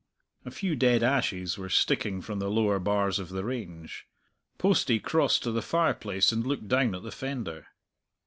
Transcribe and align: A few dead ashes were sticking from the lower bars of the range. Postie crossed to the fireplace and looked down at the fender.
A 0.45 0.49
few 0.49 0.75
dead 0.75 1.03
ashes 1.03 1.59
were 1.59 1.69
sticking 1.69 2.21
from 2.23 2.39
the 2.39 2.49
lower 2.49 2.79
bars 2.79 3.19
of 3.19 3.29
the 3.29 3.43
range. 3.43 4.07
Postie 4.57 4.99
crossed 4.99 5.43
to 5.43 5.51
the 5.51 5.61
fireplace 5.61 6.31
and 6.31 6.43
looked 6.43 6.67
down 6.67 6.95
at 6.95 7.03
the 7.03 7.11
fender. 7.11 7.67